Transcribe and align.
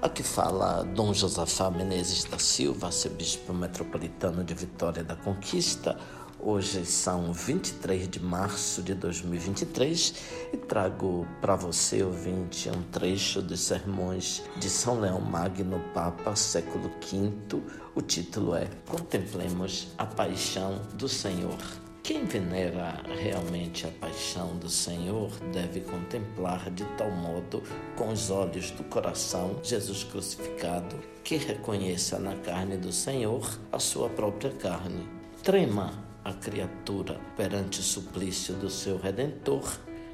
Aqui 0.00 0.22
fala 0.22 0.84
Dom 0.84 1.12
Josafá 1.12 1.68
Menezes 1.72 2.22
da 2.22 2.38
Silva, 2.38 2.86
arcebispo 2.86 3.52
metropolitano 3.52 4.44
de 4.44 4.54
Vitória 4.54 5.02
da 5.02 5.16
Conquista. 5.16 5.98
Hoje 6.40 6.86
são 6.86 7.32
23 7.32 8.08
de 8.08 8.20
março 8.20 8.80
de 8.80 8.94
2023 8.94 10.14
e 10.52 10.56
trago 10.56 11.26
para 11.40 11.56
você, 11.56 12.00
ouvinte, 12.04 12.70
um 12.70 12.82
trecho 12.92 13.42
dos 13.42 13.58
sermões 13.58 14.44
de 14.56 14.70
São 14.70 15.00
Leão 15.00 15.20
Magno, 15.20 15.80
Papa, 15.92 16.36
século 16.36 16.90
V. 17.00 17.60
O 17.96 18.00
título 18.00 18.54
é 18.54 18.68
Contemplemos 18.86 19.88
a 19.98 20.06
Paixão 20.06 20.80
do 20.94 21.08
Senhor. 21.08 21.58
Quem 22.04 22.24
venera 22.24 23.02
realmente 23.20 23.84
a 23.84 23.90
paixão 23.90 24.56
do 24.58 24.70
Senhor 24.70 25.30
deve 25.52 25.80
contemplar 25.80 26.70
de 26.70 26.84
tal 26.96 27.10
modo, 27.10 27.62
com 27.96 28.10
os 28.12 28.30
olhos 28.30 28.70
do 28.70 28.84
coração, 28.84 29.58
Jesus 29.62 30.04
crucificado, 30.04 30.96
que 31.24 31.36
reconheça 31.36 32.16
na 32.16 32.36
carne 32.36 32.76
do 32.76 32.92
Senhor 32.92 33.58
a 33.72 33.80
sua 33.80 34.08
própria 34.08 34.52
carne. 34.52 35.06
Trema 35.42 36.07
a 36.28 36.32
criatura 36.34 37.18
perante 37.36 37.80
o 37.80 37.82
suplício 37.82 38.52
do 38.54 38.68
seu 38.68 38.98
Redentor, 38.98 39.64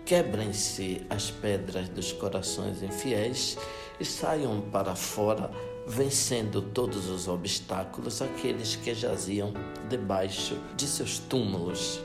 quebrem-se 0.05 1.05
as 1.11 1.29
pedras 1.31 1.89
dos 1.89 2.13
corações 2.13 2.83
infiéis 2.85 3.59
e 3.99 4.05
saiam 4.05 4.61
para 4.61 4.95
fora 4.95 5.51
vencendo 5.89 6.63
todos 6.63 7.11
os 7.11 7.27
obstáculos 7.27 8.23
aqueles 8.23 8.77
que 8.77 8.95
jaziam 8.95 9.53
debaixo 9.89 10.57
de 10.77 10.87
seus 10.87 11.19
túmulos. 11.19 12.01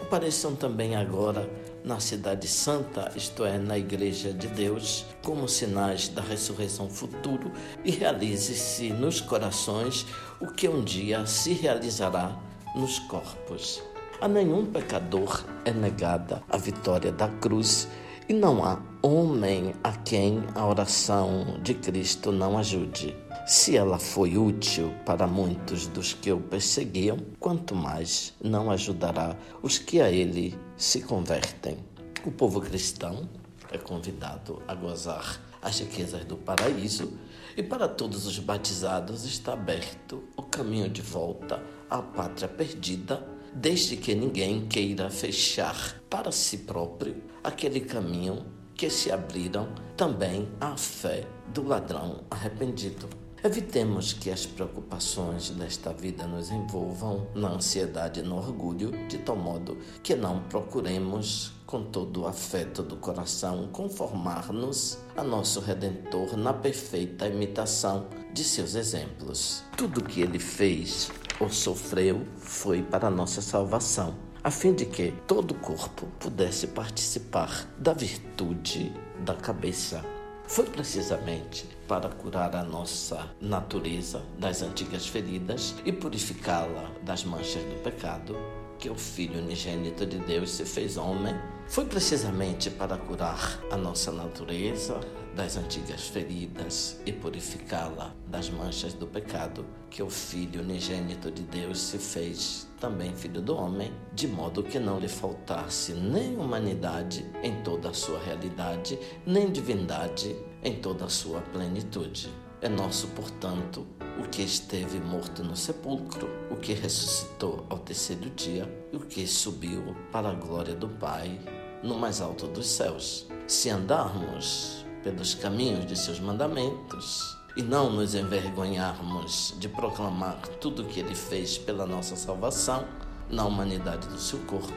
Apareçam 0.00 0.56
também 0.56 0.96
agora 0.96 1.48
na 1.84 2.00
Cidade 2.00 2.48
Santa, 2.48 3.12
isto 3.14 3.44
é, 3.44 3.58
na 3.58 3.76
Igreja 3.76 4.32
de 4.32 4.46
Deus, 4.46 5.04
como 5.22 5.48
sinais 5.48 6.08
da 6.08 6.22
ressurreição 6.22 6.88
futuro 6.88 7.52
e 7.84 7.90
realize-se 7.90 8.90
nos 8.90 9.20
corações 9.20 10.06
o 10.40 10.46
que 10.46 10.68
um 10.68 10.82
dia 10.82 11.26
se 11.26 11.52
realizará 11.52 12.51
nos 12.74 12.98
corpos. 13.00 13.82
A 14.20 14.28
nenhum 14.28 14.66
pecador 14.66 15.44
é 15.64 15.72
negada 15.72 16.42
a 16.48 16.56
vitória 16.56 17.10
da 17.10 17.28
cruz 17.28 17.88
e 18.28 18.32
não 18.32 18.64
há 18.64 18.80
homem 19.02 19.74
a 19.82 19.92
quem 19.92 20.44
a 20.54 20.66
oração 20.66 21.58
de 21.62 21.74
Cristo 21.74 22.30
não 22.30 22.56
ajude. 22.56 23.16
Se 23.46 23.76
ela 23.76 23.98
foi 23.98 24.38
útil 24.38 24.94
para 25.04 25.26
muitos 25.26 25.88
dos 25.88 26.14
que 26.14 26.30
o 26.30 26.38
perseguiam, 26.38 27.18
quanto 27.40 27.74
mais 27.74 28.32
não 28.42 28.70
ajudará 28.70 29.36
os 29.60 29.78
que 29.78 30.00
a 30.00 30.10
ele 30.10 30.56
se 30.76 31.00
convertem. 31.00 31.76
O 32.24 32.30
povo 32.30 32.60
cristão 32.60 33.28
é 33.72 33.78
convidado 33.78 34.62
a 34.68 34.74
gozar 34.74 35.40
as 35.60 35.78
riquezas 35.80 36.24
do 36.24 36.36
paraíso 36.36 37.18
e 37.56 37.62
para 37.62 37.88
todos 37.88 38.26
os 38.26 38.38
batizados 38.38 39.24
está 39.24 39.54
aberto 39.54 40.24
o 40.36 40.42
caminho 40.42 40.88
de 40.88 41.02
volta 41.02 41.62
à 41.88 42.02
pátria 42.02 42.48
perdida 42.48 43.26
desde 43.54 43.96
que 43.96 44.14
ninguém 44.14 44.66
queira 44.66 45.10
fechar 45.10 46.00
para 46.08 46.32
si 46.32 46.58
próprio 46.58 47.22
aquele 47.42 47.80
caminho 47.80 48.46
que 48.74 48.88
se 48.88 49.12
abriram 49.12 49.68
também 49.96 50.48
à 50.60 50.76
fé 50.76 51.26
do 51.52 51.62
ladrão 51.62 52.24
arrependido. 52.30 53.08
Evitemos 53.44 54.12
que 54.12 54.30
as 54.30 54.46
preocupações 54.46 55.50
desta 55.50 55.92
vida 55.92 56.28
nos 56.28 56.52
envolvam 56.52 57.26
na 57.34 57.48
ansiedade 57.48 58.20
e 58.20 58.22
no 58.22 58.36
orgulho, 58.36 58.92
de 59.08 59.18
tal 59.18 59.34
modo 59.34 59.76
que 60.00 60.14
não 60.14 60.38
procuremos, 60.44 61.50
com 61.66 61.82
todo 61.82 62.20
o 62.20 62.26
afeto 62.28 62.84
do 62.84 62.94
coração, 62.98 63.68
conformar-nos 63.72 64.96
a 65.16 65.24
nosso 65.24 65.58
Redentor 65.58 66.36
na 66.36 66.52
perfeita 66.52 67.26
imitação 67.26 68.06
de 68.32 68.44
seus 68.44 68.76
exemplos. 68.76 69.64
Tudo 69.76 69.98
o 69.98 70.04
que 70.04 70.20
ele 70.20 70.38
fez 70.38 71.10
ou 71.40 71.50
sofreu 71.50 72.24
foi 72.36 72.80
para 72.80 73.10
nossa 73.10 73.42
salvação, 73.42 74.14
a 74.44 74.52
fim 74.52 74.72
de 74.72 74.86
que 74.86 75.12
todo 75.26 75.50
o 75.50 75.58
corpo 75.58 76.06
pudesse 76.20 76.68
participar 76.68 77.68
da 77.76 77.92
virtude 77.92 78.92
da 79.24 79.34
cabeça. 79.34 80.04
Foi 80.46 80.66
precisamente 80.66 81.66
para 81.92 82.08
curar 82.08 82.56
a 82.56 82.64
nossa 82.64 83.28
natureza 83.38 84.22
das 84.38 84.62
antigas 84.62 85.06
feridas 85.06 85.74
e 85.84 85.92
purificá-la 85.92 86.90
das 87.02 87.22
manchas 87.22 87.62
do 87.64 87.82
pecado 87.82 88.34
que 88.78 88.88
o 88.88 88.94
Filho 88.94 89.38
unigênito 89.38 90.06
de 90.06 90.16
Deus 90.20 90.52
se 90.52 90.64
fez 90.64 90.96
homem. 90.96 91.34
Foi 91.68 91.84
precisamente 91.84 92.70
para 92.70 92.96
curar 92.96 93.60
a 93.70 93.76
nossa 93.76 94.10
natureza 94.10 94.98
das 95.36 95.58
antigas 95.58 96.08
feridas 96.08 96.98
e 97.04 97.12
purificá-la 97.12 98.14
das 98.26 98.48
manchas 98.48 98.94
do 98.94 99.06
pecado, 99.06 99.66
que 99.90 100.02
o 100.02 100.08
Filho 100.08 100.62
unigênito 100.62 101.30
de 101.30 101.42
Deus 101.42 101.78
se 101.78 101.98
fez 101.98 102.66
também 102.80 103.14
filho 103.14 103.42
do 103.42 103.54
homem, 103.54 103.92
de 104.14 104.26
modo 104.26 104.62
que 104.62 104.78
não 104.78 104.98
lhe 104.98 105.08
faltasse 105.08 105.92
nem 105.92 106.38
humanidade 106.38 107.24
em 107.42 107.62
toda 107.62 107.90
a 107.90 107.94
sua 107.94 108.18
realidade, 108.18 108.98
nem 109.26 109.52
divindade 109.52 110.34
em 110.62 110.76
toda 110.76 111.04
a 111.06 111.08
sua 111.08 111.40
plenitude. 111.40 112.32
É 112.60 112.68
nosso, 112.68 113.08
portanto, 113.08 113.84
o 114.20 114.28
que 114.28 114.42
esteve 114.42 115.00
morto 115.00 115.42
no 115.42 115.56
sepulcro, 115.56 116.28
o 116.50 116.56
que 116.56 116.72
ressuscitou 116.72 117.66
ao 117.68 117.78
terceiro 117.78 118.30
dia 118.30 118.72
e 118.92 118.96
o 118.96 119.00
que 119.00 119.26
subiu 119.26 119.96
para 120.12 120.30
a 120.30 120.34
glória 120.34 120.74
do 120.74 120.88
Pai 120.88 121.40
no 121.82 121.98
mais 121.98 122.20
alto 122.20 122.46
dos 122.46 122.66
céus. 122.66 123.26
Se 123.48 123.68
andarmos 123.68 124.86
pelos 125.02 125.34
caminhos 125.34 125.86
de 125.86 125.98
seus 125.98 126.20
mandamentos 126.20 127.36
e 127.56 127.62
não 127.62 127.90
nos 127.90 128.14
envergonharmos 128.14 129.54
de 129.58 129.68
proclamar 129.68 130.40
tudo 130.60 130.82
o 130.82 130.86
que 130.86 131.00
ele 131.00 131.14
fez 131.14 131.58
pela 131.58 131.84
nossa 131.84 132.14
salvação 132.14 132.86
na 133.28 133.44
humanidade 133.44 134.06
do 134.06 134.18
seu 134.18 134.38
corpo, 134.40 134.72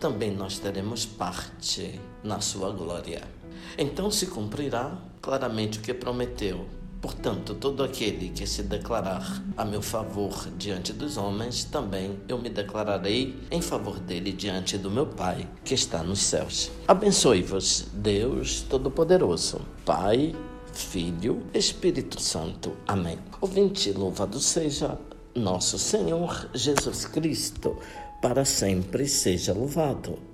também 0.00 0.32
nós 0.32 0.58
teremos 0.58 1.06
parte 1.06 2.00
na 2.22 2.40
sua 2.40 2.70
glória. 2.72 3.37
Então 3.76 4.10
se 4.10 4.26
cumprirá 4.26 4.98
claramente 5.20 5.78
o 5.78 5.82
que 5.82 5.94
prometeu 5.94 6.66
Portanto, 7.00 7.54
todo 7.54 7.84
aquele 7.84 8.30
que 8.30 8.44
se 8.46 8.64
declarar 8.64 9.42
a 9.56 9.64
meu 9.64 9.80
favor 9.80 10.48
diante 10.56 10.92
dos 10.92 11.16
homens, 11.16 11.62
também 11.62 12.18
eu 12.28 12.38
me 12.38 12.50
declararei 12.50 13.36
em 13.50 13.62
favor 13.62 14.00
dele 14.00 14.32
diante 14.32 14.76
do 14.76 14.90
meu 14.90 15.06
Pai 15.06 15.48
que 15.64 15.74
está 15.74 16.02
nos 16.02 16.18
céus. 16.18 16.72
Abençoe-vos, 16.88 17.86
Deus 17.92 18.62
Todo-Poderoso, 18.62 19.60
Pai, 19.84 20.34
Filho, 20.72 21.44
Espírito 21.54 22.20
Santo. 22.20 22.72
Amém. 22.86 23.18
Ouvinte, 23.40 23.92
louvado 23.92 24.40
seja 24.40 24.98
nosso 25.36 25.78
Senhor 25.78 26.50
Jesus 26.52 27.04
Cristo, 27.04 27.76
para 28.20 28.44
sempre 28.44 29.06
seja 29.06 29.52
louvado. 29.52 30.27